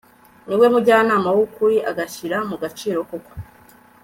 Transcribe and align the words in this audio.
ni 0.47 0.55
we 0.59 0.67
mujyanama 0.73 1.29
w'ukuri, 1.37 1.75
agashyira 1.91 2.37
mu 2.49 2.55
gaciro 2.61 2.99
koko 3.09 3.33